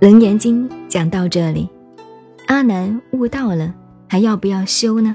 [0.00, 1.68] 楞严经讲到这里，
[2.46, 3.74] 阿难悟道了，
[4.08, 5.14] 还要不要修呢？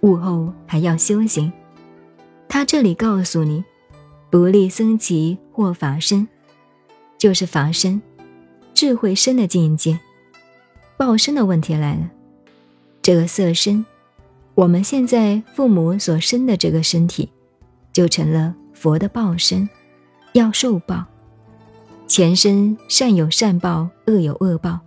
[0.00, 1.52] 悟后还要修行。
[2.48, 3.62] 他这里告诉你，
[4.30, 6.26] 不立僧祇或法身，
[7.18, 8.02] 就是法身、
[8.74, 10.00] 智慧身的境界。
[10.96, 12.10] 报身的问题来了，
[13.00, 13.86] 这个色身，
[14.56, 17.30] 我们现在父母所生的这个身体，
[17.92, 19.68] 就成了佛的报身，
[20.32, 21.04] 要受报。
[22.08, 24.80] 前生善有善报，恶有恶报。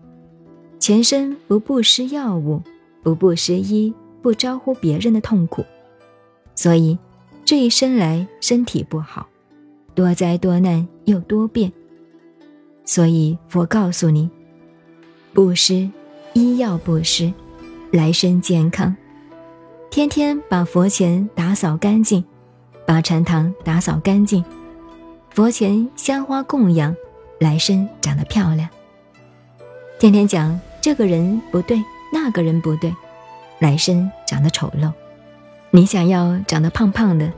[0.80, 2.60] 前生不布施药物，
[3.04, 5.64] 不布施衣，不招呼别人的痛苦，
[6.56, 6.98] 所以
[7.46, 9.28] 这一生来身体不好，
[9.94, 11.72] 多灾多难又多变。
[12.84, 14.28] 所以佛告诉你，
[15.32, 15.88] 布施
[16.34, 17.32] 医药布施，
[17.92, 18.94] 来生健康。
[19.92, 22.24] 天天把佛前打扫干净，
[22.84, 24.44] 把禅堂打扫干净，
[25.30, 26.96] 佛前香花供养。
[27.42, 28.70] 来生长得漂亮，
[30.00, 32.96] 天天讲这个人不对，那个人不对，
[33.58, 34.92] 来生长得丑陋。
[35.72, 37.34] 你想要长得胖胖的，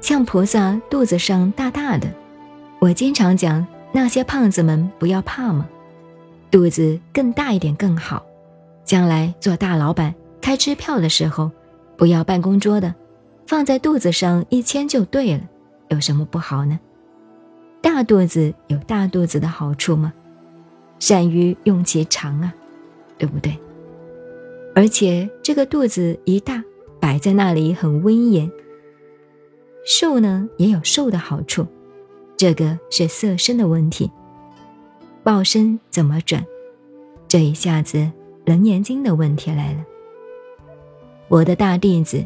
[0.00, 2.08] 像菩萨肚子上大大的。
[2.80, 5.68] 我经常讲那些胖子们不要怕嘛，
[6.50, 8.26] 肚子更大一点更好。
[8.84, 11.48] 将来做大老板开支票的时候，
[11.96, 12.92] 不要办公桌的，
[13.46, 15.44] 放在肚子上一签就对了，
[15.90, 16.76] 有什么不好呢？
[17.84, 20.10] 大肚子有大肚子的好处吗？
[20.98, 22.54] 善于用其长啊，
[23.18, 23.54] 对不对？
[24.74, 26.64] 而且这个肚子一大，
[26.98, 28.50] 摆在那里很威严。
[29.84, 31.66] 瘦呢也有瘦的好处，
[32.38, 34.10] 这个是色身的问题。
[35.22, 36.42] 报身怎么转？
[37.28, 38.10] 这一下子
[38.46, 39.84] 楞严经的问题来了。
[41.28, 42.24] 我的大弟子，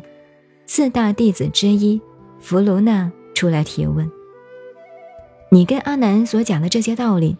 [0.66, 2.00] 四大弟子之一
[2.38, 4.08] 弗罗那出来提问。
[5.50, 7.36] 你跟阿难所讲的这些道理，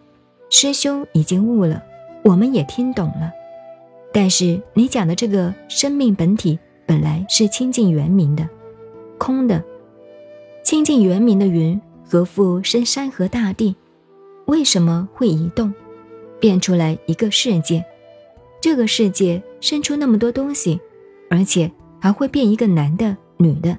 [0.49, 1.83] 师兄已经悟了，
[2.23, 3.31] 我们也听懂了。
[4.11, 6.57] 但是你讲的这个生命本体
[6.87, 8.49] 本来是清净圆明的，
[9.19, 9.63] 空的，
[10.63, 13.75] 清净圆明的云何复生山河大地？
[14.45, 15.71] 为什么会移动，
[16.39, 17.85] 变出来一个世界？
[18.59, 20.81] 这个世界生出那么多东西，
[21.29, 23.77] 而且还会变一个男的、女的，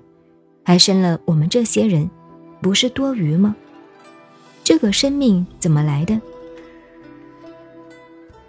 [0.64, 2.08] 还生了我们这些人，
[2.62, 3.56] 不是多余吗？
[4.62, 6.20] 这个生命怎么来的？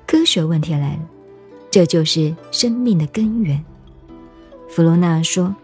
[0.06, 1.00] 科学问题来了，
[1.72, 3.64] 这就是生命的根源。
[4.70, 5.56] 弗罗纳说：“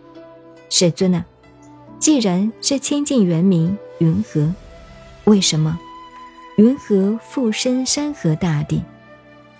[0.70, 1.26] 世尊啊，
[2.00, 4.54] 既然是清净原明云河，
[5.26, 5.78] 为什么
[6.58, 8.82] 云河附身山河大地？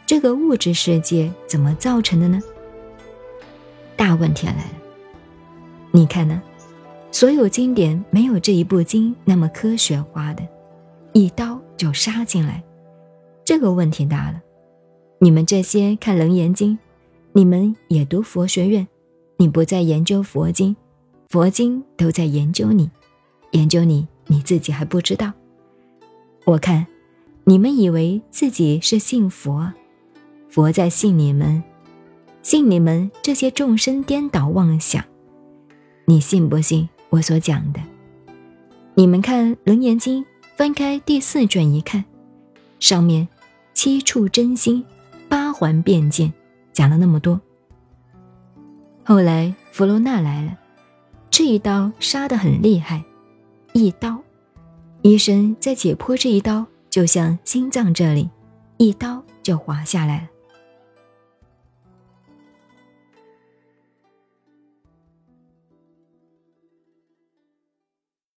[0.06, 2.40] 这个物质世界怎么造成的呢？”
[3.96, 4.72] 大问题来了，
[5.92, 6.42] 你看呢？
[7.12, 10.44] 所有经典没有这一部经那么科学化的。
[11.18, 12.64] 一刀就杀进来，
[13.44, 14.40] 这个问题大了。
[15.20, 16.74] 你们这些看《楞严经》，
[17.34, 18.88] 你们也读佛学院，
[19.38, 20.76] 你不在研究佛经，
[21.30, 22.92] 佛经都在研究你，
[23.50, 25.34] 研究你，你自己还不知道。
[26.46, 26.86] 我看
[27.46, 29.74] 你们以为自己是信佛，
[30.50, 31.64] 佛在信你们，
[32.44, 35.04] 信你们这些众生颠倒妄想。
[36.06, 37.82] 你信不信我所讲的？
[38.94, 40.24] 你们看《楞严经》。
[40.58, 42.04] 翻开第四卷一看，
[42.80, 43.28] 上面
[43.76, 44.84] 七处真心，
[45.30, 46.34] 八环变剑，
[46.74, 47.40] 讲了那么多。
[49.04, 50.58] 后来弗罗娜来了，
[51.30, 53.04] 这一刀杀得很厉害，
[53.74, 54.18] 一刀，
[55.04, 58.28] 医生在解剖这一刀，就像心脏这里，
[58.78, 60.28] 一刀就划下来了。